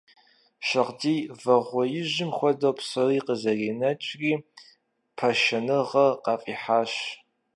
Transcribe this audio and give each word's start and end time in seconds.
Шагъдий 0.67 1.21
вагъуэижым 1.41 2.31
хуэдэу 2.37 2.73
псори 2.77 3.19
къызэринэкӀри, 3.25 4.33
пашэныгъэр 5.17 6.11
къафӀихьащ. 6.23 6.93